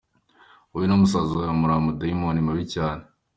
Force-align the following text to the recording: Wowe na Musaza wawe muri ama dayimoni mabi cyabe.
Wowe 0.71 0.85
na 0.87 0.95
Musaza 1.01 1.31
wawe 1.39 1.53
muri 1.59 1.73
ama 1.77 1.89
dayimoni 1.99 2.41
mabi 2.47 2.63
cyabe. 2.71 3.03